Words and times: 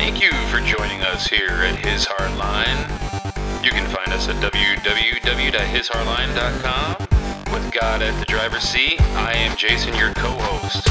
Thank 0.00 0.22
you 0.22 0.32
for 0.48 0.60
joining 0.60 1.02
us 1.02 1.26
here 1.26 1.50
at 1.50 1.76
His 1.76 2.06
Hardline. 2.06 2.88
You 3.62 3.70
can 3.70 3.86
find 3.90 4.10
us 4.14 4.30
at 4.30 4.36
www.hishardline.com. 4.36 6.96
With 7.52 7.70
God 7.70 8.00
at 8.00 8.18
the 8.18 8.24
driver's 8.24 8.62
seat, 8.62 8.98
I 8.98 9.34
am 9.34 9.58
Jason, 9.58 9.94
your 9.94 10.14
co 10.14 10.30
host. 10.30 10.88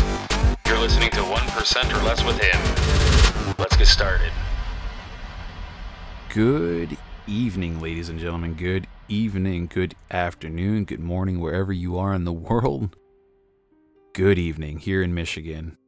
You're 0.68 0.78
listening 0.78 1.10
to 1.10 1.22
1% 1.22 1.92
or 1.92 2.04
Less 2.04 2.24
with 2.24 2.40
Him. 2.40 3.56
Let's 3.58 3.76
get 3.76 3.88
started. 3.88 4.32
Good 6.32 6.96
evening, 7.26 7.82
ladies 7.82 8.10
and 8.10 8.20
gentlemen. 8.20 8.54
Good 8.54 8.86
evening, 9.08 9.72
good 9.74 9.96
afternoon, 10.12 10.86
good 10.86 11.00
morning, 11.00 11.40
wherever 11.40 11.74
you 11.74 11.98
are 11.98 12.14
in 12.14 12.26
the 12.26 12.32
world. 12.32 12.96
Good 14.14 14.38
evening 14.38 14.78
here 14.78 15.02
in 15.02 15.16
Michigan. 15.16 15.80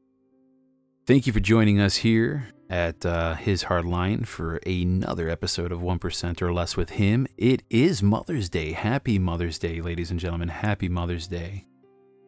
Thank 1.05 1.27
you 1.27 1.33
for 1.33 1.39
joining 1.39 1.79
us 1.79 1.97
here 1.97 2.47
at 2.71 3.05
uh, 3.05 3.35
His 3.35 3.65
Hardline 3.65 4.25
for 4.25 4.55
another 4.65 5.29
episode 5.29 5.73
of 5.73 5.81
1% 5.81 6.41
or 6.41 6.53
Less 6.53 6.77
with 6.77 6.91
Him. 6.91 7.27
It 7.37 7.63
is 7.69 8.01
Mother's 8.01 8.49
Day. 8.49 8.71
Happy 8.71 9.19
Mother's 9.19 9.59
Day, 9.59 9.81
ladies 9.81 10.09
and 10.09 10.19
gentlemen. 10.19 10.47
Happy 10.47 10.87
Mother's 10.87 11.27
Day. 11.27 11.65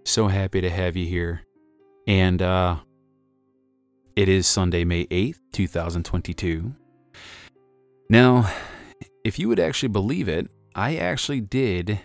So 0.03 0.27
happy 0.27 0.59
to 0.59 0.70
have 0.70 0.98
you 0.98 1.05
here. 1.07 1.43
And 2.07 2.41
uh, 2.41 2.79
it 4.17 4.27
is 4.27 4.45
Sunday, 4.45 4.84
May 4.84 5.05
8th, 5.05 5.39
2022. 5.53 6.75
Now, 8.09 8.51
if 9.23 9.39
you 9.39 9.48
would 9.48 9.62
actually 9.62 9.89
believe 9.89 10.27
it, 10.27 10.49
I 10.75 10.98
actually 10.98 11.39
did 11.39 12.01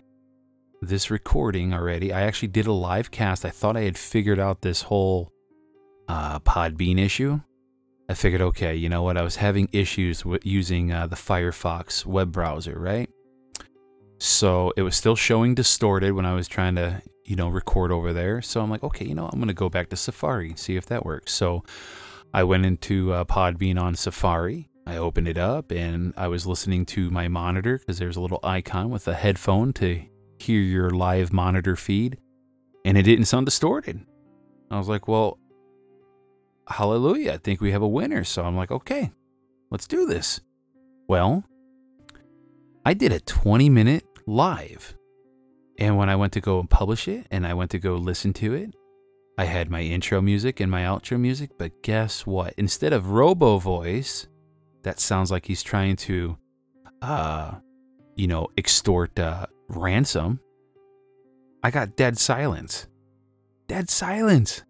this 0.80 1.10
recording 1.10 1.74
already. 1.74 2.12
I 2.12 2.20
actually 2.20 2.48
did 2.48 2.68
a 2.68 2.72
live 2.72 3.10
cast. 3.10 3.44
I 3.44 3.50
thought 3.50 3.76
I 3.76 3.82
had 3.82 3.98
figured 3.98 4.38
out 4.38 4.62
this 4.62 4.82
whole 4.82 5.32
uh, 6.06 6.38
Podbean 6.38 7.00
issue. 7.00 7.40
I 8.08 8.14
figured, 8.14 8.40
okay, 8.40 8.74
you 8.74 8.88
know 8.88 9.02
what? 9.02 9.18
I 9.18 9.22
was 9.22 9.36
having 9.36 9.68
issues 9.72 10.24
with 10.24 10.44
using 10.46 10.92
uh, 10.92 11.06
the 11.06 11.16
Firefox 11.16 12.06
web 12.06 12.32
browser, 12.32 12.78
right? 12.78 13.10
So 14.18 14.72
it 14.76 14.82
was 14.82 14.96
still 14.96 15.14
showing 15.14 15.54
distorted 15.54 16.12
when 16.12 16.24
I 16.24 16.34
was 16.34 16.48
trying 16.48 16.74
to, 16.76 17.02
you 17.24 17.36
know, 17.36 17.48
record 17.48 17.92
over 17.92 18.12
there. 18.12 18.40
So 18.40 18.60
I'm 18.62 18.70
like, 18.70 18.82
okay, 18.82 19.04
you 19.04 19.14
know, 19.14 19.28
I'm 19.30 19.38
going 19.38 19.48
to 19.48 19.54
go 19.54 19.68
back 19.68 19.90
to 19.90 19.96
Safari, 19.96 20.54
see 20.56 20.76
if 20.76 20.86
that 20.86 21.04
works. 21.04 21.32
So 21.32 21.64
I 22.32 22.44
went 22.44 22.64
into 22.64 23.12
uh, 23.12 23.24
Podbean 23.24 23.78
on 23.78 23.94
Safari. 23.94 24.70
I 24.86 24.96
opened 24.96 25.28
it 25.28 25.36
up 25.36 25.70
and 25.70 26.14
I 26.16 26.28
was 26.28 26.46
listening 26.46 26.86
to 26.86 27.10
my 27.10 27.28
monitor 27.28 27.78
because 27.78 27.98
there's 27.98 28.16
a 28.16 28.22
little 28.22 28.40
icon 28.42 28.88
with 28.88 29.06
a 29.06 29.14
headphone 29.14 29.74
to 29.74 30.02
hear 30.38 30.60
your 30.60 30.90
live 30.90 31.32
monitor 31.32 31.76
feed, 31.76 32.18
and 32.84 32.96
it 32.96 33.02
didn't 33.02 33.26
sound 33.26 33.44
distorted. 33.44 34.00
I 34.70 34.78
was 34.78 34.88
like, 34.88 35.08
well, 35.08 35.38
hallelujah. 36.68 37.32
I 37.32 37.38
think 37.38 37.60
we 37.60 37.72
have 37.72 37.82
a 37.82 37.88
winner. 37.88 38.24
So 38.24 38.44
I'm 38.44 38.56
like, 38.56 38.70
okay, 38.70 39.12
let's 39.70 39.86
do 39.86 40.06
this. 40.06 40.40
Well, 41.08 41.44
I 42.84 42.94
did 42.94 43.12
a 43.12 43.20
20 43.20 43.68
minute 43.70 44.04
live. 44.26 44.94
And 45.78 45.96
when 45.96 46.08
I 46.08 46.16
went 46.16 46.32
to 46.32 46.40
go 46.40 46.58
and 46.58 46.68
publish 46.68 47.06
it 47.08 47.26
and 47.30 47.46
I 47.46 47.54
went 47.54 47.70
to 47.70 47.78
go 47.78 47.94
listen 47.94 48.32
to 48.34 48.54
it, 48.54 48.74
I 49.38 49.44
had 49.44 49.70
my 49.70 49.82
intro 49.82 50.20
music 50.20 50.58
and 50.58 50.70
my 50.70 50.82
outro 50.82 51.18
music. 51.18 51.50
But 51.56 51.82
guess 51.82 52.26
what? 52.26 52.54
Instead 52.56 52.92
of 52.92 53.10
robo 53.10 53.58
voice, 53.58 54.26
that 54.82 54.98
sounds 54.98 55.30
like 55.30 55.46
he's 55.46 55.62
trying 55.62 55.96
to, 55.96 56.36
uh, 57.00 57.52
you 58.16 58.26
know, 58.26 58.48
extort 58.56 59.16
uh, 59.18 59.46
ransom. 59.68 60.40
I 61.62 61.70
got 61.70 61.96
dead 61.96 62.18
silence. 62.18 62.88
Dead 63.68 63.88
silence. 63.88 64.64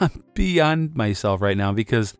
I'm 0.00 0.24
beyond 0.34 0.94
myself 0.94 1.40
right 1.40 1.56
now 1.56 1.72
because 1.72 2.16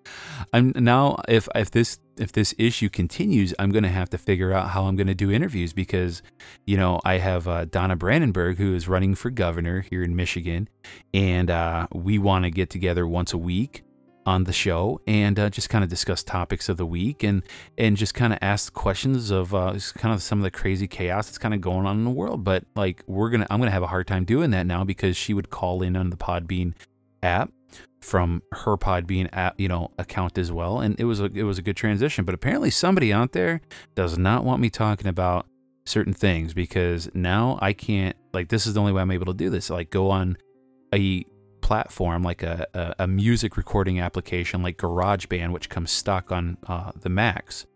I'm 0.53 0.73
now 0.77 1.17
if 1.29 1.49
if 1.55 1.71
this 1.71 1.99
if 2.17 2.33
this 2.33 2.55
issue 2.59 2.89
continues, 2.89 3.55
I'm 3.59 3.71
going 3.71 3.85
to 3.85 3.91
have 3.91 4.11
to 4.11 4.19
figure 4.19 4.53
out 4.53 4.71
how 4.71 4.85
I'm 4.85 4.97
going 4.97 5.07
to 5.07 5.15
do 5.15 5.31
interviews 5.31 5.73
because 5.73 6.23
you 6.67 6.77
know 6.77 7.01
I 7.05 7.19
have 7.19 7.47
uh, 7.47 7.65
Donna 7.67 7.97
Brandenburg 7.97 8.59
who 8.59 8.75
is 8.75 8.89
running 8.89 9.15
for 9.15 9.31
governor 9.31 9.83
here 9.83 10.03
in 10.03 10.17
Michigan, 10.17 10.69
and 11.15 11.51
uh, 11.51 11.87
we 11.93 12.19
want 12.19 12.45
to 12.45 12.51
get 12.51 12.71
together 12.71 13.07
once 13.07 13.33
a 13.33 13.39
week 13.39 13.85
on 14.29 14.45
the 14.45 14.53
show 14.53 15.01
and 15.07 15.39
uh, 15.39 15.49
just 15.49 15.71
kind 15.71 15.83
of 15.83 15.89
discuss 15.89 16.23
topics 16.23 16.69
of 16.69 16.77
the 16.77 16.85
week 16.85 17.23
and 17.23 17.43
and 17.79 17.97
just 17.97 18.13
kind 18.13 18.31
of 18.31 18.39
ask 18.43 18.75
questions 18.75 19.31
of 19.31 19.55
uh, 19.55 19.75
kind 19.97 20.15
of 20.15 20.23
some 20.23 20.39
of 20.39 20.43
the 20.43 20.51
crazy 20.51 20.87
chaos 20.87 21.27
that's 21.27 21.39
kind 21.39 21.55
of 21.55 21.63
going 21.63 21.87
on 21.87 21.97
in 21.97 22.05
the 22.05 22.11
world. 22.11 22.45
But 22.45 22.65
like 22.77 23.03
we're 23.07 23.31
gonna, 23.31 23.47
I'm 23.49 23.59
gonna 23.59 23.71
have 23.71 23.83
a 23.83 23.89
hard 23.89 24.07
time 24.07 24.25
doing 24.25 24.51
that 24.51 24.67
now 24.67 24.85
because 24.85 25.17
she 25.17 25.33
would 25.33 25.49
call 25.49 25.83
in 25.83 25.97
on 25.97 26.11
the 26.11 26.17
Podbean 26.17 26.75
app 27.23 27.51
from 28.01 28.43
her 28.53 28.77
Podbean 28.77 29.29
app, 29.33 29.59
you 29.61 29.69
know, 29.69 29.91
account 29.99 30.39
as 30.39 30.53
well, 30.53 30.81
and 30.81 30.99
it 30.99 31.05
was 31.05 31.21
a 31.21 31.27
it 31.27 31.43
was 31.43 31.59
a 31.59 31.63
good 31.63 31.77
transition. 31.77 32.25
But 32.25 32.35
apparently, 32.35 32.71
somebody 32.71 33.13
out 33.13 33.33
there 33.33 33.61
does 33.95 34.17
not 34.19 34.45
want 34.45 34.61
me 34.61 34.71
talking 34.71 35.07
about 35.07 35.47
certain 35.85 36.13
things 36.13 36.55
because 36.55 37.11
now 37.15 37.59
I 37.61 37.73
can't. 37.73 38.17
Like, 38.33 38.49
this 38.49 38.67
is 38.67 38.75
the 38.75 38.81
only 38.81 38.93
way 38.93 39.03
I'm 39.03 39.11
able 39.11 39.27
to 39.27 39.35
do 39.35 39.51
this. 39.51 39.71
Like, 39.71 39.91
go 39.91 40.11
on 40.11 40.37
a 40.95 41.25
platform 41.61 42.23
like 42.23 42.43
a, 42.43 42.67
a, 42.73 42.95
a 43.01 43.07
music 43.07 43.57
recording 43.57 44.01
application 44.01 44.63
like 44.63 44.79
GarageBand, 44.79 45.53
which 45.53 45.69
comes 45.69 45.91
stock 45.91 46.33
on 46.33 46.57
uh, 46.67 46.93
the 47.01 47.09
Macs, 47.09 47.67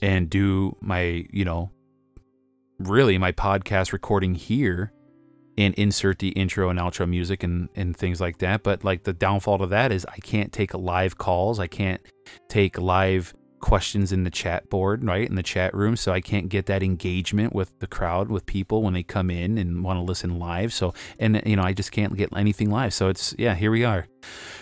and 0.00 0.28
do 0.28 0.76
my 0.80 1.26
you 1.30 1.44
know 1.44 1.70
really 2.78 3.16
my 3.18 3.30
podcast 3.30 3.92
recording 3.92 4.34
here 4.34 4.92
and 5.58 5.74
insert 5.74 6.18
the 6.18 6.30
intro 6.30 6.70
and 6.70 6.78
outro 6.78 7.08
music 7.08 7.42
and, 7.42 7.68
and 7.74 7.96
things 7.96 8.20
like 8.20 8.38
that. 8.38 8.62
But 8.62 8.84
like 8.84 9.04
the 9.04 9.12
downfall 9.12 9.58
to 9.58 9.66
that 9.68 9.92
is 9.92 10.06
I 10.06 10.18
can't 10.18 10.52
take 10.52 10.74
live 10.74 11.18
calls. 11.18 11.60
I 11.60 11.66
can't 11.66 12.00
take 12.48 12.78
live 12.78 13.34
questions 13.62 14.12
in 14.12 14.24
the 14.24 14.30
chat 14.30 14.68
board, 14.68 15.04
right? 15.04 15.26
In 15.26 15.36
the 15.36 15.42
chat 15.42 15.72
room. 15.74 15.96
So 15.96 16.12
I 16.12 16.20
can't 16.20 16.50
get 16.50 16.66
that 16.66 16.82
engagement 16.82 17.54
with 17.54 17.78
the 17.78 17.86
crowd, 17.86 18.28
with 18.28 18.44
people 18.44 18.82
when 18.82 18.92
they 18.92 19.02
come 19.02 19.30
in 19.30 19.56
and 19.56 19.82
want 19.82 19.98
to 19.98 20.02
listen 20.02 20.38
live. 20.38 20.72
So, 20.72 20.92
and 21.18 21.40
you 21.46 21.56
know, 21.56 21.62
I 21.62 21.72
just 21.72 21.92
can't 21.92 22.14
get 22.16 22.30
anything 22.36 22.70
live. 22.70 22.92
So 22.92 23.08
it's, 23.08 23.34
yeah, 23.38 23.54
here 23.54 23.70
we 23.70 23.84
are. 23.84 24.06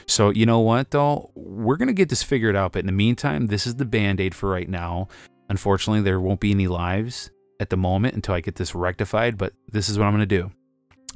So, 0.07 0.31
you 0.31 0.47
know 0.47 0.61
what 0.61 0.91
though? 0.91 1.31
We're 1.35 1.77
going 1.77 1.89
to 1.89 1.95
get 1.95 2.11
this 2.11 2.23
figured 2.23 2.55
out. 2.55 2.73
But 2.73 2.81
in 2.81 2.87
the 2.87 2.93
meantime, 2.93 3.47
this 3.47 3.67
is 3.67 3.77
the 3.77 3.85
band 3.85 4.21
aid 4.21 4.35
for 4.35 4.49
right 4.49 4.69
now. 4.69 5.09
Unfortunately, 5.49 6.03
there 6.03 6.21
won't 6.21 6.41
be 6.41 6.53
any 6.53 6.69
lives 6.69 7.31
at 7.59 7.71
the 7.71 7.77
moment 7.77 8.15
until 8.15 8.35
I 8.35 8.41
get 8.41 8.55
this 8.55 8.75
rectified. 8.75 9.37
But 9.39 9.55
this 9.67 9.89
is 9.89 9.99
what 9.99 10.05
I'm 10.05 10.13
going 10.13 10.21
to 10.21 10.27
do. 10.27 10.53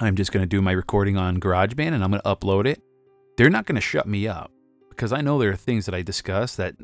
I'm 0.00 0.16
just 0.16 0.32
going 0.32 0.42
to 0.42 0.48
do 0.48 0.60
my 0.60 0.72
recording 0.72 1.16
on 1.16 1.38
GarageBand 1.38 1.92
and 1.92 2.02
I'm 2.02 2.10
going 2.10 2.22
to 2.22 2.28
upload 2.28 2.66
it. 2.66 2.82
They're 3.36 3.50
not 3.50 3.66
going 3.66 3.76
to 3.76 3.80
shut 3.80 4.08
me 4.08 4.26
up 4.26 4.50
because 4.88 5.12
I 5.12 5.20
know 5.20 5.38
there 5.38 5.50
are 5.50 5.56
things 5.56 5.86
that 5.86 5.94
I 5.94 6.02
discuss 6.02 6.56
that 6.56 6.74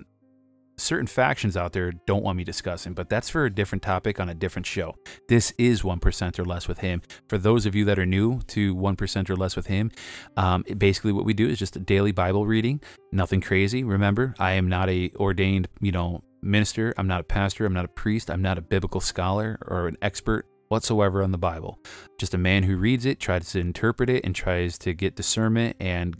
certain 0.77 1.07
factions 1.07 1.57
out 1.57 1.73
there 1.73 1.93
don't 2.07 2.23
want 2.23 2.39
me 2.39 2.45
discussing, 2.45 2.95
but 2.95 3.09
that's 3.09 3.29
for 3.29 3.45
a 3.45 3.51
different 3.51 3.83
topic 3.83 4.21
on 4.21 4.29
a 4.29 4.35
different 4.35 4.65
show. 4.65 4.95
This 5.29 5.53
is 5.59 5.83
1% 5.83 6.39
or 6.39 6.45
less 6.45 6.69
with 6.69 6.79
him. 6.79 7.03
For 7.29 7.37
those 7.37 7.67
of 7.67 7.75
you 7.75 7.85
that 7.87 7.99
are 7.99 8.07
new 8.07 8.41
to 8.49 8.75
1% 8.75 9.31
or 9.31 9.37
less 9.37 9.57
with 9.57 9.67
him, 9.67 9.91
um, 10.37 10.65
basically 10.79 11.13
what 11.13 11.25
we 11.25 11.35
do 11.35 11.49
is 11.49 11.59
just 11.59 11.77
a 11.77 11.81
daily 11.81 12.13
Bible 12.13 12.47
reading, 12.47 12.81
nothing 13.13 13.41
crazy. 13.41 13.83
Remember, 13.83 14.35
I 14.39 14.53
am 14.53 14.69
not 14.69 14.89
a 14.89 15.11
ordained, 15.17 15.69
you 15.81 15.93
know, 15.93 16.23
minister. 16.43 16.95
I'm 16.97 17.09
not 17.09 17.21
a 17.21 17.25
pastor. 17.25 17.67
I'm 17.67 17.75
not 17.75 17.85
a 17.85 17.89
priest. 17.89 18.31
I'm 18.31 18.43
not 18.43 18.57
a 18.57 18.63
biblical 18.63 19.01
scholar 19.01 19.59
or 19.67 19.89
an 19.89 19.97
expert 20.01 20.47
whatsoever 20.71 21.23
on 21.23 21.33
the 21.33 21.39
Bible. 21.39 21.79
Just 22.19 22.33
a 22.33 22.39
man 22.39 22.63
who 22.63 22.77
reads 22.77 23.05
it, 23.05 23.21
tries 23.21 23.51
to 23.51 23.61
interpret 23.61 24.09
it, 24.09 24.25
and 24.25 24.35
tries 24.35 24.79
to 24.79 24.95
get 24.95 25.17
discernment 25.17 25.77
and 25.81 26.17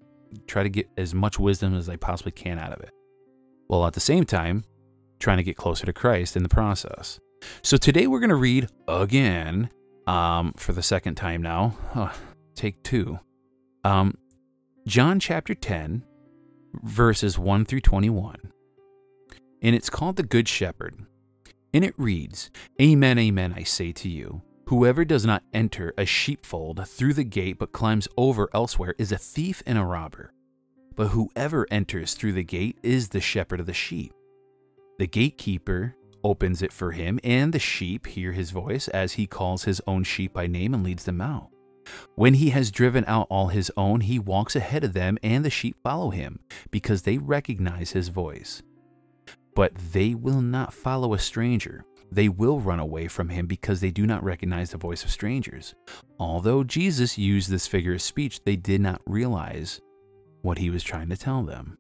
try 0.47 0.63
to 0.63 0.69
get 0.69 0.89
as 0.97 1.15
much 1.15 1.39
wisdom 1.39 1.75
as 1.75 1.89
I 1.89 1.97
possibly 1.97 2.33
can 2.33 2.59
out 2.59 2.73
of 2.73 2.81
it. 2.81 2.91
While 3.69 3.87
at 3.87 3.95
the 3.95 4.01
same 4.01 4.25
time, 4.25 4.65
trying 5.21 5.37
to 5.37 5.45
get 5.45 5.57
closer 5.57 5.87
to 5.87 5.93
Christ 5.93 6.37
in 6.37 6.43
the 6.43 6.49
process. 6.49 7.21
So 7.63 7.77
today 7.77 8.07
we're 8.07 8.21
going 8.21 8.31
to 8.31 8.37
read 8.37 8.69
again, 8.89 9.71
um, 10.07 10.53
for 10.57 10.73
the 10.73 10.83
second 10.83 11.15
time 11.15 11.43
now, 11.43 12.13
take 12.55 12.83
two, 12.83 13.21
um, 13.85 14.15
John 14.87 15.21
chapter 15.21 15.55
10, 15.55 16.05
verses 16.83 17.39
1 17.39 17.67
through 17.67 17.83
21. 17.83 18.53
And 19.63 19.77
it's 19.77 19.91
called 19.91 20.17
the 20.17 20.23
Good 20.23 20.49
Shepherd. 20.49 21.07
And 21.73 21.85
it 21.85 21.95
reads, 21.97 22.51
Amen, 22.81 23.19
amen, 23.19 23.55
I 23.57 23.63
say 23.63 23.93
to 23.93 24.09
you. 24.09 24.43
Whoever 24.67 25.05
does 25.05 25.27
not 25.27 25.43
enter 25.53 25.93
a 25.99 26.07
sheepfold 26.07 26.87
through 26.87 27.15
the 27.15 27.25
gate 27.25 27.59
but 27.59 27.73
climbs 27.73 28.07
over 28.17 28.49
elsewhere 28.55 28.95
is 28.99 29.11
a 29.11 29.19
thief 29.19 29.63
and 29.67 29.77
a 29.77 29.85
robber. 29.85 30.33
But 30.95 31.09
whoever 31.09 31.67
enters 31.71 32.15
through 32.15 32.33
the 32.33 32.45
gate 32.45 32.79
is 32.83 33.09
the 33.09 33.21
shepherd 33.21 33.61
of 33.61 33.67
the 33.67 33.73
sheep. 33.73 34.13
The 34.99 35.07
gatekeeper 35.07 35.97
opens 36.23 36.63
it 36.63 36.73
for 36.73 36.93
him, 36.93 37.19
and 37.25 37.53
the 37.53 37.59
sheep 37.59 38.07
hear 38.07 38.33
his 38.33 38.51
voice 38.51 38.87
as 38.89 39.15
he 39.15 39.27
calls 39.27 39.65
his 39.65 39.81
own 39.87 40.05
sheep 40.05 40.33
by 40.33 40.47
name 40.47 40.75
and 40.75 40.85
leads 40.85 41.05
them 41.05 41.21
out. 41.21 41.49
When 42.15 42.35
he 42.35 42.51
has 42.51 42.71
driven 42.71 43.05
out 43.07 43.27
all 43.31 43.49
his 43.49 43.73
own, 43.77 44.03
he 44.03 44.19
walks 44.19 44.55
ahead 44.55 44.85
of 44.85 44.93
them, 44.93 45.19
and 45.23 45.45
the 45.45 45.51
sheep 45.51 45.77
follow 45.83 46.11
him, 46.11 46.41
because 46.71 47.03
they 47.03 47.19
recognize 47.19 47.93
his 47.93 48.09
voice. 48.09 48.63
But 49.55 49.75
they 49.93 50.15
will 50.15 50.41
not 50.41 50.73
follow 50.73 51.15
a 51.15 51.19
stranger. 51.19 51.85
They 52.13 52.29
will 52.29 52.61
run 52.61 52.81
away 52.81 53.09
from 53.09 53.29
him 53.29 53.47
because 53.47 53.81
they 53.81 53.91
do 53.91 54.07
not 54.07 54.25
recognize 54.25 54.71
the 54.71 54.79
voice 54.79 55.05
of 55.05 55.11
strangers. 55.11 55.75
Although 56.19 56.65
Jesus 56.65 57.19
used 57.19 57.51
this 57.51 57.67
figure 57.67 57.95
of 57.95 58.03
speech, 58.03 58.43
they 58.45 58.57
did 58.57 58.81
not 58.81 59.01
realize 59.07 59.81
what 60.43 60.59
he 60.59 60.71
was 60.71 60.83
trying 60.83 61.09
to 61.11 61.17
tell 61.17 61.43
them. 61.43 61.79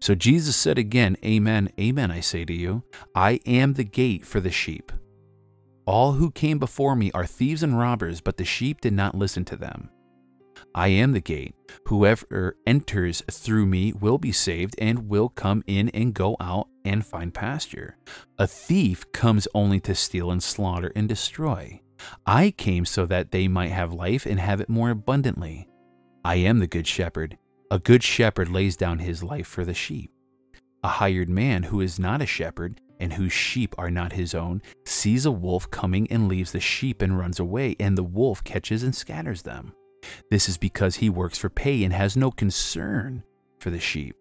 So 0.00 0.14
Jesus 0.14 0.56
said 0.56 0.78
again, 0.78 1.16
Amen, 1.24 1.70
Amen, 1.80 2.10
I 2.10 2.20
say 2.20 2.44
to 2.44 2.52
you, 2.52 2.82
I 3.14 3.40
am 3.46 3.74
the 3.74 3.84
gate 3.84 4.26
for 4.26 4.40
the 4.40 4.50
sheep. 4.50 4.92
All 5.86 6.12
who 6.12 6.30
came 6.30 6.58
before 6.58 6.94
me 6.94 7.10
are 7.12 7.24
thieves 7.24 7.62
and 7.62 7.78
robbers, 7.78 8.20
but 8.20 8.36
the 8.36 8.44
sheep 8.44 8.80
did 8.80 8.92
not 8.92 9.14
listen 9.14 9.44
to 9.46 9.56
them. 9.56 9.90
I 10.74 10.88
am 10.88 11.12
the 11.12 11.20
gate. 11.20 11.54
Whoever 11.86 12.56
enters 12.66 13.22
through 13.30 13.66
me 13.66 13.92
will 13.92 14.18
be 14.18 14.32
saved 14.32 14.74
and 14.78 15.08
will 15.08 15.28
come 15.28 15.62
in 15.66 15.88
and 15.90 16.14
go 16.14 16.36
out 16.40 16.68
and 16.84 17.04
find 17.04 17.32
pasture. 17.34 17.96
A 18.38 18.46
thief 18.46 19.04
comes 19.12 19.48
only 19.54 19.80
to 19.80 19.94
steal 19.94 20.30
and 20.30 20.42
slaughter 20.42 20.92
and 20.94 21.08
destroy. 21.08 21.80
I 22.26 22.52
came 22.52 22.84
so 22.84 23.06
that 23.06 23.30
they 23.30 23.48
might 23.48 23.70
have 23.70 23.92
life 23.92 24.26
and 24.26 24.38
have 24.38 24.60
it 24.60 24.68
more 24.68 24.90
abundantly. 24.90 25.68
I 26.24 26.36
am 26.36 26.58
the 26.58 26.66
good 26.66 26.86
shepherd. 26.86 27.38
A 27.70 27.78
good 27.78 28.02
shepherd 28.02 28.48
lays 28.48 28.76
down 28.76 29.00
his 29.00 29.22
life 29.22 29.46
for 29.46 29.64
the 29.64 29.74
sheep. 29.74 30.10
A 30.82 30.88
hired 30.88 31.28
man 31.28 31.64
who 31.64 31.80
is 31.80 31.98
not 31.98 32.22
a 32.22 32.26
shepherd 32.26 32.80
and 33.00 33.12
whose 33.12 33.32
sheep 33.32 33.74
are 33.78 33.90
not 33.90 34.12
his 34.12 34.34
own 34.34 34.62
sees 34.84 35.26
a 35.26 35.30
wolf 35.30 35.70
coming 35.70 36.10
and 36.10 36.28
leaves 36.28 36.52
the 36.52 36.60
sheep 36.60 37.02
and 37.02 37.18
runs 37.18 37.38
away, 37.38 37.76
and 37.78 37.96
the 37.96 38.02
wolf 38.02 38.42
catches 38.44 38.82
and 38.82 38.94
scatters 38.94 39.42
them. 39.42 39.72
This 40.30 40.48
is 40.48 40.58
because 40.58 40.96
he 40.96 41.10
works 41.10 41.38
for 41.38 41.48
pay 41.48 41.84
and 41.84 41.92
has 41.92 42.16
no 42.16 42.30
concern 42.30 43.22
for 43.58 43.70
the 43.70 43.80
sheep. 43.80 44.16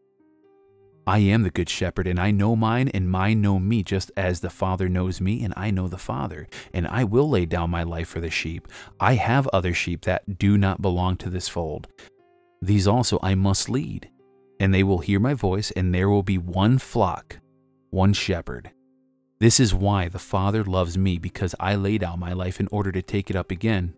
I 1.08 1.20
am 1.20 1.44
the 1.44 1.50
good 1.50 1.70
shepherd, 1.70 2.06
and 2.06 2.20
I 2.20 2.32
know 2.32 2.58
mine, 2.58 2.90
and 2.90 3.10
mine 3.10 3.40
know 3.40 3.60
me, 3.60 3.82
just 3.82 4.12
as 4.18 4.42
the 4.42 4.50
Father 4.50 4.90
knows 4.90 5.22
me, 5.22 5.42
and 5.42 5.54
I 5.56 5.72
know 5.72 5.88
the 5.88 5.98
Father. 5.98 6.50
And 6.74 6.86
I 6.86 7.06
will 7.06 7.30
lay 7.30 7.46
down 7.46 7.70
my 7.70 7.84
life 7.84 8.10
for 8.10 8.20
the 8.20 8.30
sheep. 8.30 8.68
I 9.00 9.14
have 9.14 9.48
other 9.48 9.74
sheep 9.74 10.02
that 10.02 10.38
do 10.38 10.58
not 10.58 10.82
belong 10.82 11.16
to 11.18 11.30
this 11.30 11.48
fold. 11.48 11.88
These 12.62 12.88
also 12.88 13.20
I 13.24 13.36
must 13.36 13.70
lead, 13.70 14.10
and 14.60 14.74
they 14.74 14.84
will 14.84 14.98
hear 14.98 15.22
my 15.22 15.34
voice, 15.34 15.72
and 15.72 15.96
there 15.96 16.10
will 16.10 16.24
be 16.24 16.38
one 16.38 16.78
flock, 16.78 17.40
one 17.90 18.12
shepherd. 18.12 18.72
This 19.40 19.62
is 19.62 19.74
why 19.74 20.10
the 20.10 20.20
Father 20.20 20.66
loves 20.66 20.98
me, 20.98 21.20
because 21.20 21.56
I 21.58 21.76
lay 21.76 21.98
down 21.98 22.20
my 22.20 22.34
life 22.34 22.60
in 22.60 22.68
order 22.70 22.92
to 22.92 23.02
take 23.02 23.30
it 23.30 23.36
up 23.38 23.50
again. 23.50 23.94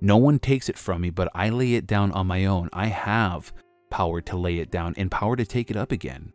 No 0.00 0.16
one 0.16 0.38
takes 0.38 0.68
it 0.68 0.78
from 0.78 1.02
me, 1.02 1.10
but 1.10 1.30
I 1.34 1.50
lay 1.50 1.74
it 1.74 1.86
down 1.86 2.12
on 2.12 2.26
my 2.26 2.46
own. 2.46 2.70
I 2.72 2.86
have 2.86 3.52
power 3.90 4.20
to 4.22 4.36
lay 4.36 4.58
it 4.58 4.70
down 4.70 4.94
and 4.96 5.10
power 5.10 5.36
to 5.36 5.44
take 5.44 5.70
it 5.70 5.76
up 5.76 5.92
again. 5.92 6.32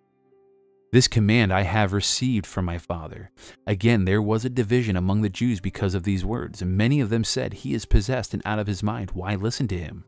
This 0.91 1.07
command 1.07 1.51
I 1.51 1.63
have 1.63 1.91
received 1.91 2.45
from 2.45 2.65
my 2.65 2.77
Father. 2.77 3.31
Again, 3.65 4.05
there 4.05 4.21
was 4.21 4.45
a 4.45 4.49
division 4.49 4.95
among 4.95 5.21
the 5.21 5.29
Jews 5.29 5.59
because 5.59 5.93
of 5.93 6.03
these 6.03 6.23
words, 6.23 6.61
and 6.61 6.77
many 6.77 7.01
of 7.01 7.09
them 7.09 7.23
said, 7.23 7.53
He 7.53 7.73
is 7.73 7.85
possessed 7.85 8.33
and 8.33 8.41
out 8.45 8.59
of 8.59 8.67
his 8.67 8.83
mind. 8.83 9.11
Why 9.11 9.35
listen 9.35 9.67
to 9.69 9.77
him? 9.77 10.05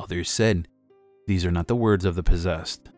Others 0.00 0.30
said, 0.30 0.66
These 1.26 1.44
are 1.44 1.52
not 1.52 1.68
the 1.68 1.76
words 1.76 2.04
of 2.04 2.14
the 2.14 2.22
possessed. 2.22 2.90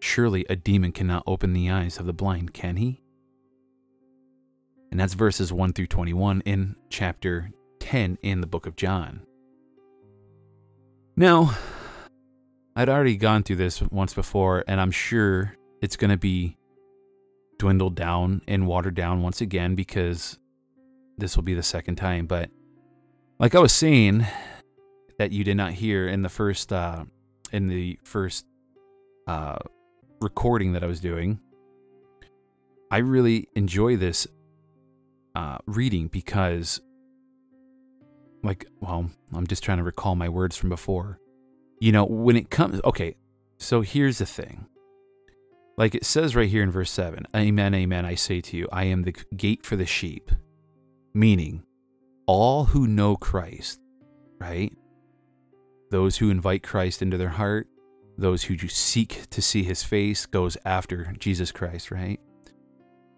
Surely 0.00 0.44
a 0.50 0.56
demon 0.56 0.92
cannot 0.92 1.22
open 1.26 1.52
the 1.52 1.70
eyes 1.70 1.98
of 1.98 2.06
the 2.06 2.12
blind, 2.12 2.52
can 2.52 2.76
he? 2.76 3.00
And 4.90 4.98
that's 4.98 5.14
verses 5.14 5.52
1 5.52 5.72
through 5.72 5.86
21 5.86 6.42
in 6.42 6.74
chapter 6.88 7.50
10 7.90 8.18
in 8.22 8.40
the 8.40 8.46
book 8.46 8.66
of 8.66 8.76
John. 8.76 9.22
Now, 11.16 11.56
I'd 12.76 12.88
already 12.88 13.16
gone 13.16 13.42
through 13.42 13.56
this 13.56 13.82
once 13.82 14.14
before, 14.14 14.62
and 14.68 14.80
I'm 14.80 14.92
sure 14.92 15.56
it's 15.82 15.96
going 15.96 16.12
to 16.12 16.16
be 16.16 16.56
dwindled 17.58 17.96
down 17.96 18.42
and 18.46 18.68
watered 18.68 18.94
down 18.94 19.22
once 19.22 19.40
again 19.40 19.74
because 19.74 20.38
this 21.18 21.34
will 21.34 21.42
be 21.42 21.54
the 21.54 21.64
second 21.64 21.96
time. 21.96 22.26
But 22.26 22.48
like 23.40 23.56
I 23.56 23.58
was 23.58 23.72
saying, 23.72 24.24
that 25.18 25.32
you 25.32 25.42
did 25.42 25.56
not 25.56 25.72
hear 25.72 26.06
in 26.06 26.22
the 26.22 26.28
first 26.28 26.72
uh, 26.72 27.04
in 27.50 27.66
the 27.66 27.98
first 28.04 28.46
uh, 29.26 29.58
recording 30.20 30.74
that 30.74 30.84
I 30.84 30.86
was 30.86 31.00
doing. 31.00 31.40
I 32.88 32.98
really 32.98 33.48
enjoy 33.56 33.96
this 33.96 34.28
uh, 35.34 35.58
reading 35.66 36.06
because, 36.06 36.80
like, 38.42 38.66
well, 38.80 39.10
I'm 39.34 39.46
just 39.46 39.62
trying 39.62 39.78
to 39.78 39.84
recall 39.84 40.14
my 40.14 40.28
words 40.28 40.56
from 40.56 40.68
before. 40.68 41.18
You 41.80 41.92
know, 41.92 42.04
when 42.04 42.36
it 42.36 42.50
comes, 42.50 42.80
okay, 42.84 43.16
so 43.58 43.80
here's 43.80 44.18
the 44.18 44.26
thing. 44.26 44.66
Like 45.76 45.94
it 45.94 46.04
says 46.04 46.36
right 46.36 46.48
here 46.48 46.62
in 46.62 46.70
verse 46.70 46.90
7 46.90 47.26
Amen, 47.34 47.74
amen, 47.74 48.04
I 48.04 48.14
say 48.14 48.40
to 48.42 48.56
you, 48.56 48.68
I 48.70 48.84
am 48.84 49.02
the 49.02 49.14
gate 49.36 49.64
for 49.64 49.76
the 49.76 49.86
sheep. 49.86 50.30
Meaning, 51.14 51.64
all 52.26 52.66
who 52.66 52.86
know 52.86 53.16
Christ, 53.16 53.80
right? 54.38 54.72
Those 55.90 56.18
who 56.18 56.30
invite 56.30 56.62
Christ 56.62 57.02
into 57.02 57.16
their 57.16 57.30
heart, 57.30 57.66
those 58.16 58.44
who 58.44 58.56
seek 58.68 59.28
to 59.30 59.42
see 59.42 59.64
his 59.64 59.82
face 59.82 60.26
goes 60.26 60.56
after 60.64 61.14
Jesus 61.18 61.50
Christ, 61.50 61.90
right? 61.90 62.20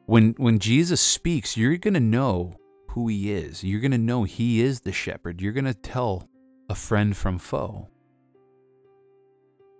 When 0.06 0.34
when 0.38 0.58
Jesus 0.58 1.00
speaks, 1.00 1.56
you're 1.56 1.76
going 1.76 1.94
to 1.94 2.00
know 2.00 2.54
who 2.92 3.08
he 3.08 3.32
is. 3.32 3.64
You're 3.64 3.80
going 3.80 3.92
to 3.92 3.98
know 3.98 4.24
he 4.24 4.60
is 4.60 4.80
the 4.80 4.92
shepherd. 4.92 5.40
You're 5.40 5.52
going 5.52 5.64
to 5.64 5.74
tell 5.74 6.28
a 6.68 6.74
friend 6.74 7.16
from 7.16 7.38
foe. 7.38 7.88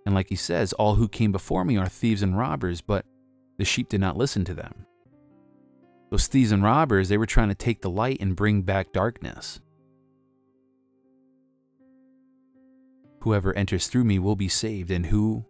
And 0.05 0.13
like 0.13 0.29
he 0.29 0.35
says, 0.35 0.73
all 0.73 0.95
who 0.95 1.07
came 1.07 1.31
before 1.31 1.63
me 1.63 1.77
are 1.77 1.87
thieves 1.87 2.21
and 2.21 2.37
robbers, 2.37 2.81
but 2.81 3.05
the 3.57 3.65
sheep 3.65 3.87
did 3.87 4.01
not 4.01 4.17
listen 4.17 4.43
to 4.45 4.53
them. 4.53 4.85
Those 6.09 6.27
thieves 6.27 6.51
and 6.51 6.63
robbers, 6.63 7.09
they 7.09 7.17
were 7.17 7.25
trying 7.25 7.49
to 7.49 7.55
take 7.55 7.81
the 7.81 7.89
light 7.89 8.17
and 8.19 8.35
bring 8.35 8.63
back 8.63 8.91
darkness. 8.91 9.59
Whoever 13.21 13.55
enters 13.55 13.87
through 13.87 14.03
me 14.03 14.19
will 14.19 14.35
be 14.35 14.49
saved, 14.49 14.91
and 14.91 15.05
who 15.05 15.45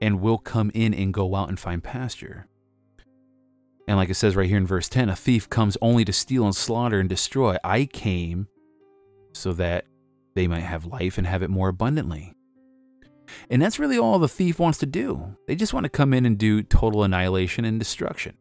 and 0.00 0.20
will 0.20 0.38
come 0.38 0.70
in 0.74 0.92
and 0.92 1.14
go 1.14 1.34
out 1.34 1.48
and 1.48 1.58
find 1.58 1.82
pasture. 1.82 2.46
And 3.86 3.96
like 3.96 4.08
it 4.08 4.14
says 4.14 4.34
right 4.34 4.48
here 4.48 4.56
in 4.56 4.66
verse 4.66 4.88
10, 4.88 5.08
a 5.08 5.16
thief 5.16 5.48
comes 5.50 5.76
only 5.82 6.04
to 6.04 6.12
steal 6.12 6.44
and 6.44 6.56
slaughter 6.56 7.00
and 7.00 7.08
destroy. 7.08 7.56
I 7.62 7.84
came 7.84 8.48
so 9.32 9.52
that 9.54 9.84
they 10.34 10.46
might 10.46 10.60
have 10.60 10.86
life 10.86 11.18
and 11.18 11.26
have 11.26 11.42
it 11.42 11.50
more 11.50 11.68
abundantly. 11.68 12.32
And 13.50 13.60
that's 13.60 13.78
really 13.78 13.98
all 13.98 14.18
the 14.18 14.28
thief 14.28 14.58
wants 14.58 14.78
to 14.78 14.86
do. 14.86 15.36
They 15.46 15.54
just 15.54 15.74
want 15.74 15.84
to 15.84 15.90
come 15.90 16.14
in 16.14 16.26
and 16.26 16.38
do 16.38 16.62
total 16.62 17.02
annihilation 17.02 17.64
and 17.64 17.78
destruction. 17.78 18.36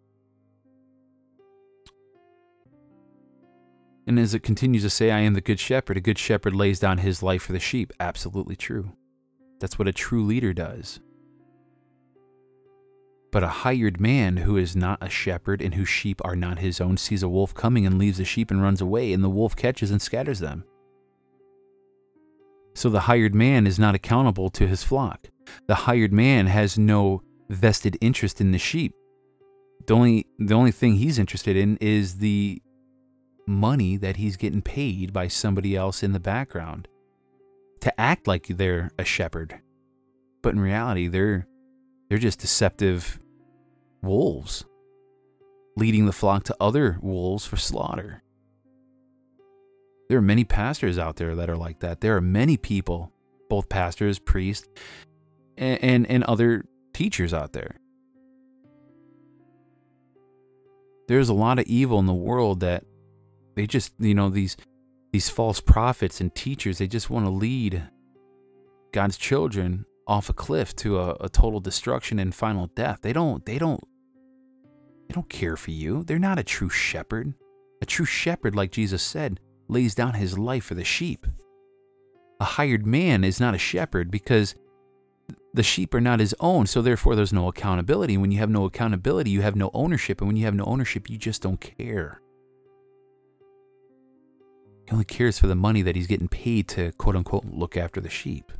And 4.05 4.19
as 4.19 4.33
it 4.33 4.43
continues 4.43 4.83
to 4.83 4.89
say, 4.89 5.11
I 5.11 5.19
am 5.19 5.33
the 5.33 5.41
good 5.41 5.59
shepherd, 5.59 5.97
a 5.97 6.01
good 6.01 6.19
shepherd 6.19 6.53
lays 6.53 6.79
down 6.79 6.97
his 6.97 7.23
life 7.23 7.43
for 7.43 7.53
the 7.53 7.59
sheep. 7.59 7.93
Absolutely 7.99 8.55
true. 8.55 8.91
That's 9.59 9.79
what 9.79 9.87
a 9.87 9.93
true 9.93 10.25
leader 10.25 10.53
does. 10.53 10.99
But 13.33 13.43
a 13.43 13.47
hired 13.47 13.99
man 13.99 14.37
who 14.37 14.57
is 14.57 14.75
not 14.75 14.99
a 15.01 15.09
shepherd 15.09 15.59
and 15.59 15.73
whose 15.73 15.89
sheep 15.89 16.21
are 16.23 16.35
not 16.35 16.59
his 16.59 16.79
own 16.79 16.97
sees 16.97 17.23
a 17.23 17.27
wolf 17.27 17.51
coming 17.55 17.83
and 17.83 17.97
leaves 17.97 18.19
the 18.19 18.25
sheep 18.25 18.51
and 18.51 18.61
runs 18.61 18.79
away, 18.79 19.11
and 19.11 19.23
the 19.23 19.29
wolf 19.29 19.55
catches 19.55 19.89
and 19.89 19.99
scatters 19.99 20.37
them. 20.37 20.63
So 22.75 22.91
the 22.91 23.01
hired 23.01 23.33
man 23.33 23.65
is 23.65 23.79
not 23.79 23.95
accountable 23.95 24.51
to 24.51 24.67
his 24.67 24.83
flock. 24.83 25.29
The 25.65 25.73
hired 25.73 26.13
man 26.13 26.45
has 26.45 26.77
no 26.77 27.23
vested 27.49 27.97
interest 28.01 28.39
in 28.39 28.51
the 28.51 28.59
sheep. 28.59 28.93
The 29.87 29.95
only, 29.95 30.27
the 30.37 30.53
only 30.53 30.71
thing 30.71 30.97
he's 30.97 31.17
interested 31.17 31.57
in 31.57 31.77
is 31.77 32.19
the 32.19 32.61
money 33.47 33.97
that 33.97 34.17
he's 34.17 34.37
getting 34.37 34.61
paid 34.61 35.11
by 35.11 35.27
somebody 35.27 35.75
else 35.75 36.03
in 36.03 36.11
the 36.11 36.19
background 36.19 36.87
to 37.81 37.99
act 37.99 38.27
like 38.27 38.45
they're 38.45 38.91
a 38.99 39.03
shepherd. 39.03 39.59
But 40.43 40.53
in 40.53 40.59
reality, 40.59 41.07
they're 41.07 41.47
they're 42.09 42.19
just 42.19 42.39
deceptive 42.39 43.19
wolves 44.03 44.65
leading 45.75 46.05
the 46.05 46.11
flock 46.11 46.43
to 46.43 46.55
other 46.59 46.97
wolves 47.01 47.45
for 47.45 47.57
slaughter. 47.57 48.21
There 50.09 50.17
are 50.17 50.21
many 50.21 50.43
pastors 50.43 50.99
out 50.99 51.15
there 51.15 51.35
that 51.35 51.49
are 51.49 51.57
like 51.57 51.79
that. 51.79 52.01
There 52.01 52.15
are 52.15 52.21
many 52.21 52.57
people, 52.57 53.11
both 53.49 53.69
pastors, 53.69 54.19
priests, 54.19 54.67
and, 55.57 55.83
and, 55.83 56.07
and 56.07 56.23
other 56.25 56.65
teachers 56.93 57.33
out 57.33 57.53
there. 57.53 57.77
There's 61.07 61.29
a 61.29 61.33
lot 61.33 61.59
of 61.59 61.65
evil 61.65 61.99
in 61.99 62.05
the 62.05 62.13
world 62.13 62.59
that 62.59 62.85
they 63.55 63.67
just, 63.67 63.93
you 63.99 64.13
know, 64.13 64.29
these 64.29 64.57
these 65.11 65.29
false 65.29 65.61
prophets 65.61 66.19
and 66.19 66.33
teachers, 66.33 66.79
they 66.79 66.87
just 66.87 67.09
want 67.09 67.25
to 67.25 67.29
lead 67.29 67.83
God's 68.93 69.15
children 69.15 69.85
off 70.07 70.27
a 70.27 70.33
cliff 70.33 70.75
to 70.77 70.97
a, 70.99 71.15
a 71.19 71.29
total 71.29 71.59
destruction 71.59 72.17
and 72.17 72.33
final 72.33 72.67
death. 72.67 72.99
They 73.03 73.13
don't 73.13 73.45
they 73.45 73.59
don't 73.59 73.83
they 75.13 75.17
don't 75.17 75.29
care 75.29 75.55
for 75.55 75.69
you. 75.69 76.03
They're 76.03 76.17
not 76.17 76.39
a 76.39 76.43
true 76.43 76.69
shepherd. 76.69 77.35
A 77.83 77.85
true 77.85 78.05
shepherd, 78.05 78.55
like 78.55 78.71
Jesus 78.71 79.03
said, 79.03 79.39
lays 79.67 79.93
down 79.93 80.15
his 80.15 80.39
life 80.39 80.63
for 80.63 80.73
the 80.73 80.83
sheep. 80.83 81.27
A 82.39 82.43
hired 82.45 82.87
man 82.87 83.23
is 83.23 83.39
not 83.39 83.53
a 83.53 83.59
shepherd 83.59 84.09
because 84.09 84.55
the 85.53 85.61
sheep 85.61 85.93
are 85.93 86.01
not 86.01 86.19
his 86.19 86.33
own, 86.39 86.65
so 86.65 86.81
therefore 86.81 87.15
there's 87.15 87.31
no 87.31 87.47
accountability. 87.47 88.17
When 88.17 88.31
you 88.31 88.39
have 88.39 88.49
no 88.49 88.65
accountability, 88.65 89.29
you 89.29 89.43
have 89.43 89.55
no 89.55 89.69
ownership. 89.75 90.19
And 90.19 90.27
when 90.27 90.35
you 90.35 90.45
have 90.45 90.55
no 90.55 90.65
ownership, 90.65 91.07
you 91.07 91.19
just 91.19 91.43
don't 91.43 91.61
care. 91.61 92.19
He 94.87 94.93
only 94.93 95.05
cares 95.05 95.37
for 95.37 95.45
the 95.45 95.53
money 95.53 95.83
that 95.83 95.95
he's 95.95 96.07
getting 96.07 96.27
paid 96.27 96.67
to 96.69 96.91
quote 96.93 97.15
unquote 97.15 97.45
look 97.45 97.77
after 97.77 98.01
the 98.01 98.09
sheep. 98.09 98.51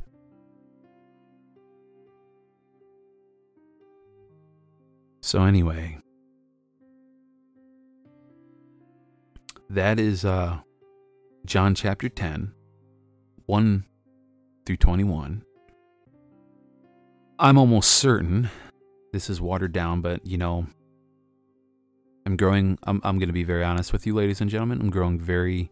So, 5.20 5.42
anyway, 5.42 6.03
that 9.74 9.98
is 9.98 10.24
uh, 10.24 10.58
John 11.44 11.74
chapter 11.74 12.08
10, 12.08 12.52
1 13.46 13.84
through 14.64 14.76
21. 14.76 15.44
I'm 17.38 17.58
almost 17.58 17.90
certain 17.90 18.50
this 19.12 19.30
is 19.30 19.40
watered 19.40 19.72
down, 19.72 20.00
but 20.00 20.26
you 20.26 20.38
know, 20.38 20.66
I'm 22.26 22.36
growing, 22.36 22.78
I'm, 22.84 23.00
I'm 23.04 23.18
going 23.18 23.28
to 23.28 23.34
be 23.34 23.44
very 23.44 23.62
honest 23.62 23.92
with 23.92 24.06
you, 24.06 24.14
ladies 24.14 24.40
and 24.40 24.50
gentlemen. 24.50 24.80
I'm 24.80 24.90
growing 24.90 25.20
very 25.20 25.70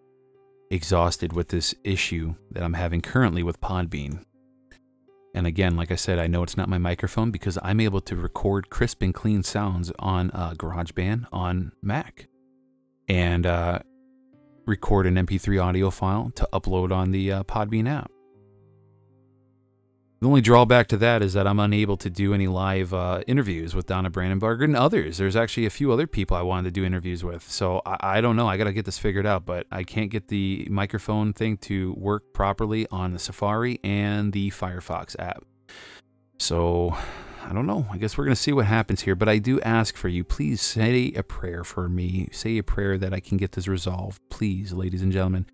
exhausted 0.71 1.33
with 1.33 1.49
this 1.49 1.75
issue 1.83 2.35
that 2.53 2.63
I'm 2.63 2.75
having 2.75 3.01
currently 3.01 3.43
with 3.43 3.61
Podbean. 3.61 4.25
And 5.35 5.47
again, 5.47 5.77
like 5.77 5.91
I 5.91 5.97
said, 5.97 6.19
I 6.19 6.27
know 6.27 6.43
it's 6.43 6.57
not 6.57 6.69
my 6.69 6.79
microphone 6.79 7.31
because 7.31 7.59
I'm 7.63 7.81
able 7.81 8.01
to 8.03 8.17
record 8.17 8.69
crisp 8.71 9.03
and 9.03 9.15
clean 9.15 9.43
sounds 9.43 9.91
on 9.99 10.31
uh, 10.33 10.53
GarageBand 10.55 11.27
on 11.33 11.73
Mac 11.83 12.29
and 13.09 13.47
uh, 13.47 13.81
record 14.67 15.07
an 15.07 15.15
MP3 15.15 15.63
audio 15.63 15.91
file 15.91 16.31
to 16.35 16.49
upload 16.53 16.93
on 16.93 17.11
the 17.11 17.33
uh, 17.33 17.43
Podbean 17.45 17.89
app. 17.89 18.11
The 20.21 20.29
only 20.29 20.41
drawback 20.41 20.87
to 20.89 20.97
that 20.99 21.21
is 21.21 21.33
that 21.33 21.49
I'm 21.49 21.59
unable 21.59 21.97
to 21.97 22.09
do 22.09 22.33
any 22.33 22.47
live 22.47 22.95
uh, 22.95 23.23
interviews 23.27 23.75
with 23.75 23.87
Donna 23.87 24.09
Brandenburger 24.09 24.63
and 24.63 24.77
others. 24.77 25.19
There's 25.19 25.35
actually 25.35 25.67
a 25.67 25.71
few 25.71 25.91
other 25.91 26.07
people 26.07 26.37
I 26.37 26.43
wanted 26.43 26.69
to 26.69 26.71
do 26.71 26.85
interviews 26.85 27.25
with. 27.25 27.43
So 27.51 27.83
I, 27.85 28.19
I 28.19 28.21
don't 28.21 28.37
know. 28.37 28.47
I 28.47 28.57
got 28.57 28.65
to 28.65 28.73
get 28.73 28.85
this 28.85 29.01
figured 29.01 29.27
out, 29.27 29.45
but 29.45 29.67
I 29.73 29.83
can't 29.83 30.13
get 30.13 30.29
the 30.29 30.69
microphone 30.71 31.33
thing 31.33 31.57
to 31.63 31.95
work 31.95 32.33
properly 32.33 32.87
on 32.93 33.13
the 33.13 33.19
Safari 33.19 33.81
and 33.83 34.33
the 34.33 34.51
Firefox 34.53 35.17
app. 35.19 35.45
So 36.39 36.97
I 37.45 37.53
don't 37.53 37.67
know. 37.67 37.87
I 37.91 37.99
guess 37.99 38.17
we're 38.17 38.25
going 38.25 38.37
to 38.37 38.41
see 38.41 38.53
what 38.53 38.67
happens 38.67 39.03
here. 39.03 39.15
But 39.15 39.29
I 39.29 39.39
do 39.39 39.61
ask 39.63 39.97
for 39.97 40.09
you, 40.09 40.25
please 40.25 40.61
say 40.61 41.13
a 41.15 41.23
prayer 41.23 41.65
for 41.65 41.89
me. 41.89 42.29
Say 42.33 42.59
a 42.59 42.63
prayer 42.63 42.97
that 42.99 43.13
I 43.13 43.21
can 43.21 43.37
get 43.37 43.53
this 43.53 43.69
resolved, 43.69 44.21
please, 44.31 44.73
ladies 44.73 45.03
and 45.03 45.13
gentlemen. 45.13 45.47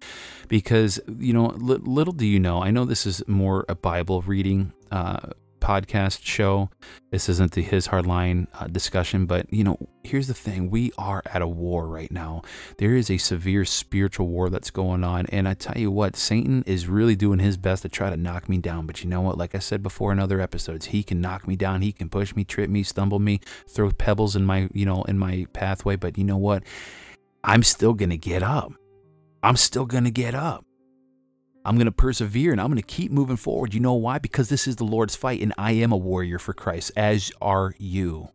Because, 0.49 1.01
you 1.19 1.33
know, 1.33 1.47
li- 1.57 1.81
little 1.81 2.13
do 2.13 2.27
you 2.27 2.39
know, 2.39 2.63
I 2.63 2.71
know 2.71 2.85
this 2.85 3.07
is 3.07 3.27
more 3.27 3.65
a 3.69 3.75
Bible 3.75 4.23
reading 4.23 4.73
uh, 4.91 5.31
podcast 5.61 6.25
show. 6.25 6.71
This 7.11 7.29
isn't 7.29 7.53
the 7.53 7.63
His 7.63 7.89
Hardline 7.89 8.47
uh, 8.55 8.67
discussion, 8.67 9.27
but 9.27 9.53
you 9.53 9.65
know, 9.65 9.89
here's 10.05 10.29
the 10.29 10.35
thing: 10.35 10.71
we 10.71 10.93
are 10.99 11.23
at 11.27 11.43
a 11.43 11.47
war 11.47 11.87
right 11.87 12.11
now. 12.11 12.43
There 12.79 12.95
is 12.95 13.11
a 13.11 13.19
severe 13.19 13.65
spiritual 13.65 14.29
war 14.29 14.51
that's 14.51 14.71
going 14.71 15.05
on, 15.05 15.27
and 15.27 15.49
I 15.49 15.55
tell 15.55 15.79
you 15.79 15.91
what, 15.91 16.17
Satan 16.17 16.63
is 16.67 16.87
really 16.87 17.17
doing 17.17 17.39
his 17.39 17.57
best 17.57 17.83
to 17.83 17.89
try 17.89 18.11
to 18.11 18.17
knock 18.17 18.49
me 18.49 18.59
down. 18.59 18.87
But 18.87 19.03
you 19.03 19.11
know 19.11 19.21
what? 19.21 19.39
Like 19.39 19.55
I 19.55 19.59
said 19.59 19.83
before 19.83 20.13
in 20.13 20.19
other 20.19 20.41
episodes, 20.41 20.87
he 20.87 21.03
can 21.03 21.21
knock 21.21 21.49
me 21.49 21.57
down. 21.57 21.83
He 21.83 21.93
can 21.93 22.09
push 22.09 22.35
me, 22.35 22.45
trip 22.45 22.71
me, 22.71 22.83
stumble 22.83 23.19
me, 23.19 23.41
throw 23.69 23.91
pebbles 23.91 24.37
in 24.37 24.45
my, 24.45 24.69
you 24.73 24.87
know, 24.87 25.03
in 25.05 25.19
my 25.19 25.47
pathway. 25.53 25.97
But 25.97 26.19
you 26.19 26.25
know 26.25 26.37
what? 26.37 26.63
I'm 27.45 27.63
still 27.63 27.95
gonna 27.95 28.17
get 28.17 28.43
up. 28.43 28.73
I'm 29.43 29.57
still 29.57 29.87
gonna 29.87 30.11
get 30.11 30.35
up. 30.35 30.65
I'm 31.65 31.77
going 31.77 31.87
to 31.87 31.93
persevere 31.93 32.53
and 32.53 32.61
I'm 32.61 32.69
going 32.69 32.77
to 32.77 32.83
keep 32.83 33.13
moving 33.13 33.37
forward. 33.37 33.75
You 33.75 33.81
know 33.81 33.95
why? 33.95 34.19
Because 34.19 34.49
this 34.49 34.67
is 34.67 34.77
the 34.77 34.85
Lord's 34.85 35.17
fight 35.17 35.43
and 35.43 35.53
I 35.59 35.73
am 35.73 35.93
a 35.93 35.97
warrior 35.97 36.39
for 36.39 36.53
Christ, 36.53 36.93
as 36.97 37.31
are 37.41 37.75
you. 37.79 38.29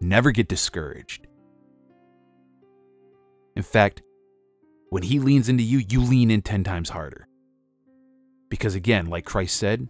Never 0.00 0.30
get 0.30 0.48
discouraged. 0.48 1.26
In 3.54 3.62
fact, 3.62 4.02
when 4.88 5.02
He 5.02 5.18
leans 5.18 5.48
into 5.48 5.62
you, 5.62 5.82
you 5.88 6.00
lean 6.00 6.30
in 6.30 6.42
10 6.42 6.64
times 6.64 6.90
harder. 6.90 7.26
Because 8.48 8.74
again, 8.74 9.06
like 9.06 9.24
Christ 9.24 9.56
said 9.56 9.88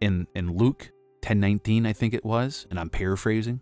in, 0.00 0.26
in 0.34 0.56
Luke 0.56 0.90
10:19, 1.22 1.86
I 1.86 1.92
think 1.92 2.14
it 2.14 2.24
was, 2.24 2.66
and 2.70 2.78
I'm 2.78 2.90
paraphrasing, 2.90 3.60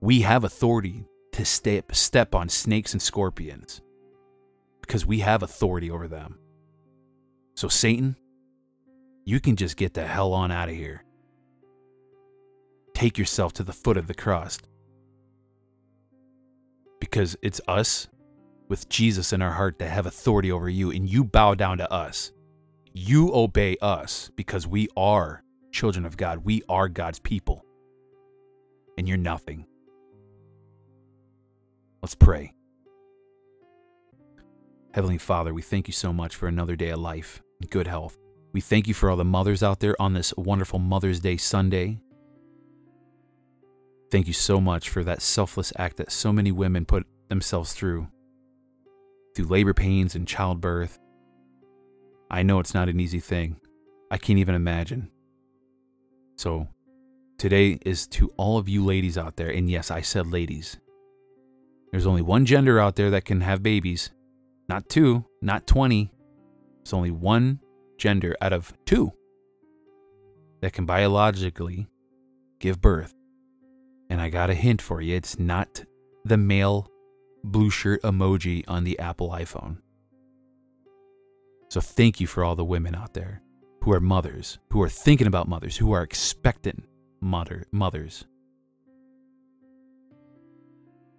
we 0.00 0.20
have 0.20 0.44
authority 0.44 1.04
to 1.32 1.44
step, 1.44 1.94
step 1.94 2.34
on 2.34 2.48
snakes 2.48 2.92
and 2.92 3.02
scorpions 3.02 3.82
because 4.80 5.06
we 5.06 5.20
have 5.20 5.42
authority 5.42 5.90
over 5.90 6.08
them. 6.08 6.39
So, 7.60 7.68
Satan, 7.68 8.16
you 9.26 9.38
can 9.38 9.54
just 9.54 9.76
get 9.76 9.92
the 9.92 10.06
hell 10.06 10.32
on 10.32 10.50
out 10.50 10.70
of 10.70 10.74
here. 10.74 11.04
Take 12.94 13.18
yourself 13.18 13.52
to 13.52 13.62
the 13.62 13.74
foot 13.74 13.98
of 13.98 14.06
the 14.06 14.14
cross. 14.14 14.58
Because 17.00 17.36
it's 17.42 17.60
us 17.68 18.08
with 18.68 18.88
Jesus 18.88 19.34
in 19.34 19.42
our 19.42 19.50
heart 19.50 19.78
that 19.78 19.90
have 19.90 20.06
authority 20.06 20.50
over 20.50 20.70
you, 20.70 20.90
and 20.90 21.06
you 21.06 21.22
bow 21.22 21.54
down 21.54 21.76
to 21.76 21.92
us. 21.92 22.32
You 22.94 23.30
obey 23.34 23.76
us 23.82 24.30
because 24.36 24.66
we 24.66 24.88
are 24.96 25.42
children 25.70 26.06
of 26.06 26.16
God. 26.16 26.46
We 26.46 26.62
are 26.66 26.88
God's 26.88 27.18
people. 27.18 27.66
And 28.96 29.06
you're 29.06 29.18
nothing. 29.18 29.66
Let's 32.00 32.14
pray. 32.14 32.54
Heavenly 34.94 35.18
Father, 35.18 35.52
we 35.52 35.60
thank 35.60 35.88
you 35.88 35.92
so 35.92 36.10
much 36.10 36.34
for 36.34 36.48
another 36.48 36.74
day 36.74 36.88
of 36.88 37.00
life 37.00 37.42
and 37.60 37.70
good 37.70 37.86
health. 37.86 38.18
We 38.52 38.60
thank 38.60 38.88
you 38.88 38.94
for 38.94 39.10
all 39.10 39.16
the 39.16 39.24
mothers 39.24 39.62
out 39.62 39.80
there 39.80 40.00
on 40.00 40.14
this 40.14 40.34
wonderful 40.36 40.78
Mother's 40.78 41.20
Day 41.20 41.36
Sunday. 41.36 42.00
Thank 44.10 44.26
you 44.26 44.32
so 44.32 44.60
much 44.60 44.88
for 44.88 45.04
that 45.04 45.22
selfless 45.22 45.72
act 45.76 45.96
that 45.98 46.10
so 46.10 46.32
many 46.32 46.50
women 46.50 46.84
put 46.84 47.06
themselves 47.28 47.72
through, 47.72 48.08
through 49.36 49.46
labor 49.46 49.72
pains 49.72 50.16
and 50.16 50.26
childbirth. 50.26 50.98
I 52.28 52.42
know 52.42 52.58
it's 52.58 52.74
not 52.74 52.88
an 52.88 52.98
easy 52.98 53.20
thing. 53.20 53.56
I 54.10 54.18
can't 54.18 54.40
even 54.40 54.56
imagine. 54.56 55.10
So, 56.36 56.66
today 57.38 57.78
is 57.86 58.08
to 58.08 58.32
all 58.36 58.58
of 58.58 58.68
you 58.68 58.84
ladies 58.84 59.16
out 59.16 59.36
there, 59.36 59.50
and 59.50 59.70
yes, 59.70 59.90
I 59.92 60.00
said 60.00 60.26
ladies. 60.26 60.78
There's 61.92 62.06
only 62.06 62.22
one 62.22 62.46
gender 62.46 62.80
out 62.80 62.96
there 62.96 63.10
that 63.10 63.24
can 63.24 63.40
have 63.42 63.62
babies, 63.62 64.10
not 64.68 64.88
two, 64.88 65.24
not 65.40 65.66
20. 65.66 66.10
It's 66.90 66.94
only 66.96 67.12
one 67.12 67.60
gender 67.98 68.34
out 68.40 68.52
of 68.52 68.72
two 68.84 69.12
that 70.60 70.72
can 70.72 70.86
biologically 70.86 71.86
give 72.58 72.80
birth. 72.80 73.14
And 74.10 74.20
I 74.20 74.28
got 74.28 74.50
a 74.50 74.54
hint 74.54 74.82
for 74.82 75.00
you 75.00 75.14
it's 75.14 75.38
not 75.38 75.84
the 76.24 76.36
male 76.36 76.90
blue 77.44 77.70
shirt 77.70 78.02
emoji 78.02 78.64
on 78.66 78.82
the 78.82 78.98
Apple 78.98 79.30
iPhone. 79.30 79.76
So 81.68 81.80
thank 81.80 82.18
you 82.18 82.26
for 82.26 82.42
all 82.42 82.56
the 82.56 82.64
women 82.64 82.96
out 82.96 83.14
there 83.14 83.40
who 83.84 83.92
are 83.92 84.00
mothers, 84.00 84.58
who 84.72 84.82
are 84.82 84.88
thinking 84.88 85.28
about 85.28 85.46
mothers, 85.46 85.76
who 85.76 85.92
are 85.92 86.02
expectant 86.02 86.82
mother 87.20 87.66
mothers. 87.70 88.24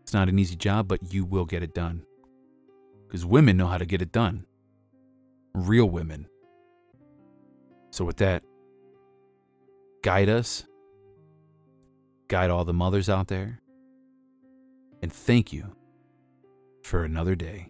It's 0.01 0.13
not 0.13 0.27
an 0.27 0.37
easy 0.37 0.57
job, 0.57 0.89
but 0.89 1.13
you 1.13 1.23
will 1.23 1.45
get 1.45 1.63
it 1.63 1.73
done 1.73 2.03
because 3.07 3.25
women 3.25 3.55
know 3.55 3.67
how 3.67 3.77
to 3.77 3.85
get 3.85 4.01
it 4.01 4.11
done. 4.11 4.45
Real 5.53 5.89
women. 5.89 6.27
So, 7.91 8.05
with 8.05 8.17
that, 8.17 8.43
guide 10.01 10.29
us, 10.29 10.65
guide 12.27 12.49
all 12.49 12.63
the 12.63 12.73
mothers 12.73 13.09
out 13.09 13.27
there, 13.27 13.59
and 15.01 15.11
thank 15.11 15.51
you 15.51 15.75
for 16.83 17.03
another 17.03 17.35
day 17.35 17.67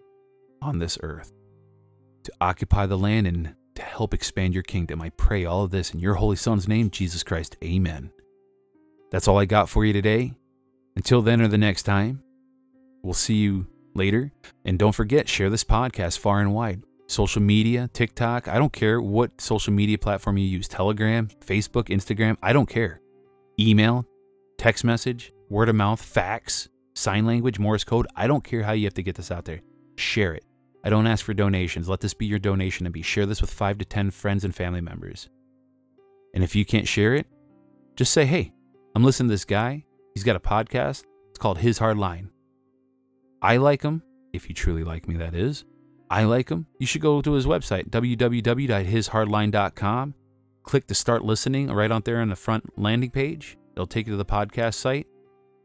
on 0.60 0.78
this 0.78 0.98
earth 1.02 1.32
to 2.24 2.32
occupy 2.40 2.86
the 2.86 2.98
land 2.98 3.26
and 3.26 3.54
to 3.74 3.82
help 3.82 4.14
expand 4.14 4.54
your 4.54 4.62
kingdom. 4.62 5.02
I 5.02 5.10
pray 5.10 5.44
all 5.44 5.64
of 5.64 5.70
this 5.70 5.92
in 5.92 6.00
your 6.00 6.14
Holy 6.14 6.36
Son's 6.36 6.68
name, 6.68 6.90
Jesus 6.90 7.22
Christ. 7.22 7.56
Amen. 7.64 8.12
That's 9.10 9.28
all 9.28 9.38
I 9.38 9.44
got 9.44 9.68
for 9.68 9.84
you 9.84 9.92
today. 9.92 10.34
Until 10.94 11.22
then 11.22 11.40
or 11.40 11.48
the 11.48 11.58
next 11.58 11.82
time, 11.84 12.22
we'll 13.02 13.14
see 13.14 13.36
you 13.36 13.66
later. 13.94 14.30
And 14.64 14.78
don't 14.78 14.94
forget, 14.94 15.28
share 15.28 15.50
this 15.50 15.64
podcast 15.64 16.18
far 16.18 16.40
and 16.40 16.54
wide. 16.54 16.82
Social 17.12 17.42
media, 17.42 17.90
TikTok, 17.92 18.48
I 18.48 18.56
don't 18.56 18.72
care 18.72 18.98
what 18.98 19.38
social 19.38 19.70
media 19.70 19.98
platform 19.98 20.38
you 20.38 20.46
use 20.46 20.66
Telegram, 20.66 21.28
Facebook, 21.40 21.88
Instagram, 21.88 22.38
I 22.42 22.54
don't 22.54 22.70
care. 22.70 23.02
Email, 23.60 24.06
text 24.56 24.82
message, 24.82 25.30
word 25.50 25.68
of 25.68 25.74
mouth, 25.74 26.00
fax, 26.00 26.70
sign 26.94 27.26
language, 27.26 27.58
Morse 27.58 27.84
code, 27.84 28.06
I 28.16 28.26
don't 28.26 28.42
care 28.42 28.62
how 28.62 28.72
you 28.72 28.86
have 28.86 28.94
to 28.94 29.02
get 29.02 29.16
this 29.16 29.30
out 29.30 29.44
there. 29.44 29.60
Share 29.98 30.32
it. 30.32 30.42
I 30.84 30.88
don't 30.88 31.06
ask 31.06 31.22
for 31.22 31.34
donations. 31.34 31.86
Let 31.86 32.00
this 32.00 32.14
be 32.14 32.24
your 32.24 32.38
donation 32.38 32.86
and 32.86 32.94
be 32.94 33.02
share 33.02 33.26
this 33.26 33.42
with 33.42 33.50
5 33.50 33.76
to 33.76 33.84
10 33.84 34.10
friends 34.10 34.42
and 34.42 34.54
family 34.54 34.80
members. 34.80 35.28
And 36.34 36.42
if 36.42 36.56
you 36.56 36.64
can't 36.64 36.88
share 36.88 37.14
it, 37.14 37.26
just 37.94 38.14
say, 38.14 38.24
"Hey, 38.24 38.54
I'm 38.96 39.04
listening 39.04 39.28
to 39.28 39.34
this 39.34 39.44
guy. 39.44 39.84
He's 40.14 40.24
got 40.24 40.36
a 40.36 40.40
podcast. 40.40 41.04
It's 41.28 41.38
called 41.38 41.58
His 41.58 41.76
Hard 41.76 41.98
Line. 41.98 42.30
I 43.42 43.58
like 43.58 43.82
him, 43.82 44.02
if 44.32 44.48
you 44.48 44.54
truly 44.54 44.82
like 44.82 45.06
me, 45.06 45.16
that 45.16 45.34
is. 45.34 45.66
I 46.12 46.22
like 46.24 46.50
him. 46.50 46.66
You 46.78 46.86
should 46.86 47.00
go 47.00 47.22
to 47.22 47.32
his 47.32 47.46
website, 47.46 47.88
www.hishardline.com. 47.88 50.14
Click 50.62 50.86
the 50.86 50.94
start 50.94 51.24
listening 51.24 51.68
right 51.68 51.90
out 51.90 52.04
there 52.04 52.20
on 52.20 52.28
the 52.28 52.36
front 52.36 52.78
landing 52.78 53.08
page. 53.08 53.56
It'll 53.72 53.86
take 53.86 54.06
you 54.06 54.12
to 54.12 54.18
the 54.18 54.26
podcast 54.26 54.74
site. 54.74 55.06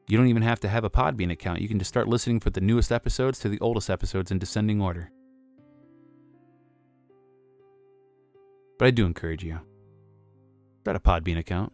You 0.08 0.18
don't 0.18 0.28
even 0.28 0.44
have 0.44 0.62
to 0.62 0.70
have 0.70 0.86
a 0.86 0.90
Podbean 0.90 1.34
account. 1.34 1.60
You 1.60 1.68
can 1.68 1.80
just 1.80 1.90
start 1.90 2.08
listening 2.08 2.40
for 2.40 2.50
the 2.50 2.62
newest 2.62 2.94
episodes 2.94 3.40
to 3.40 3.50
the 3.50 3.60
oldest 3.60 3.90
episodes 3.90 4.32
in 4.32 4.40
descending 4.40 4.82
order. 4.82 5.12
But 8.80 8.88
I 8.88 8.92
do 8.92 9.06
encourage 9.06 9.44
you. 9.44 9.60
Start 10.80 10.96
a 10.96 11.02
Podbean 11.02 11.38
account. 11.38 11.74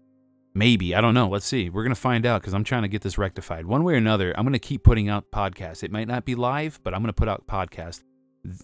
Maybe. 0.55 0.95
I 0.95 1.01
don't 1.01 1.13
know. 1.13 1.29
Let's 1.29 1.45
see. 1.45 1.69
We're 1.69 1.83
going 1.83 1.93
to 1.93 2.01
find 2.01 2.25
out 2.25 2.41
because 2.41 2.55
I'm 2.55 2.63
trying 2.63 2.81
to 2.81 2.87
get 2.87 3.03
this 3.03 3.19
rectified. 3.19 3.67
One 3.67 3.83
way 3.83 3.93
or 3.93 3.97
another, 3.97 4.35
I'm 4.35 4.45
going 4.45 4.53
to 4.53 4.59
keep 4.59 4.83
putting 4.83 5.09
out 5.09 5.29
podcasts. 5.29 5.83
It 5.83 5.91
might 5.91 6.07
not 6.07 6.25
be 6.25 6.33
live, 6.33 6.79
but 6.83 6.95
I'm 6.95 7.01
going 7.01 7.09
to 7.09 7.13
put 7.13 7.27
out 7.27 7.45
podcasts 7.45 8.01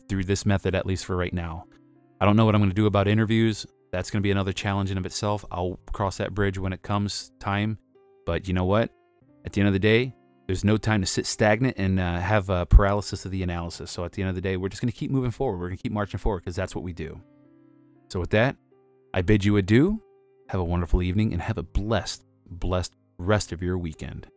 through 0.08 0.24
this 0.24 0.46
method, 0.46 0.76
at 0.76 0.86
least 0.86 1.06
for 1.06 1.16
right 1.16 1.34
now. 1.34 1.66
I 2.22 2.26
don't 2.26 2.36
know 2.36 2.46
what 2.46 2.56
I'm 2.56 2.62
going 2.62 2.72
to 2.72 2.76
do 2.76 2.86
about 2.86 3.08
interviews. 3.08 3.66
That's 3.92 4.12
going 4.12 4.22
to 4.22 4.24
be 4.24 4.32
another 4.32 4.54
challenge 4.54 4.92
in 4.92 4.98
of 4.98 5.06
itself. 5.06 5.46
I'll 5.52 5.80
cross 5.92 6.18
that 6.18 6.34
bridge 6.34 6.58
when 6.58 6.74
it 6.74 6.82
comes 6.82 7.32
time. 7.40 7.78
But 8.26 8.48
you 8.48 8.54
know 8.54 8.66
what? 8.66 8.92
At 9.46 9.54
the 9.54 9.62
end 9.62 9.68
of 9.68 9.74
the 9.74 9.80
day, 9.80 10.14
there's 10.46 10.64
no 10.64 10.78
time 10.78 11.02
to 11.02 11.08
sit 11.08 11.26
stagnant 11.26 11.78
and 11.78 12.00
uh, 12.00 12.20
have 12.20 12.50
a 12.50 12.66
paralysis 12.66 13.26
of 13.26 13.32
the 13.32 13.44
analysis. 13.44 13.90
So 13.92 14.04
at 14.04 14.12
the 14.12 14.22
end 14.22 14.30
of 14.30 14.36
the 14.36 14.42
day, 14.42 14.58
we're 14.58 14.70
just 14.70 14.82
going 14.82 14.92
to 14.92 14.98
keep 14.98 15.12
moving 15.12 15.32
forward. 15.32 15.60
We're 15.60 15.68
going 15.68 15.78
to 15.78 15.84
keep 15.84 15.92
marching 15.92 16.20
forward 16.20 16.40
because 16.40 16.56
that's 16.56 16.76
what 16.76 16.84
we 16.84 16.94
do. 16.94 17.22
So 18.10 18.20
with 18.20 18.32
that, 18.32 18.56
I 19.14 19.22
bid 19.22 19.46
you 19.46 19.58
adieu. 19.58 20.02
Have 20.50 20.60
a 20.60 20.64
wonderful 20.64 21.02
evening 21.02 21.34
and 21.34 21.42
have 21.42 21.58
a 21.58 21.64
blessed, 21.64 22.26
blessed 22.48 22.96
rest 23.18 23.52
of 23.52 23.62
your 23.62 23.78
weekend. 23.78 24.28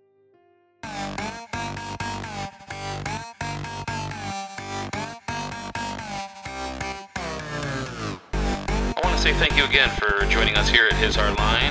Say 9.22 9.32
thank 9.34 9.56
you 9.56 9.64
again 9.64 9.88
for 9.90 10.26
joining 10.26 10.56
us 10.56 10.68
here 10.68 10.88
at 10.90 10.94
His 10.94 11.14
Hard 11.14 11.38
Line. 11.38 11.70